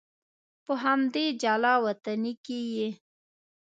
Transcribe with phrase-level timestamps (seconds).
[0.65, 2.89] په همدې جلا وطنۍ کې یې.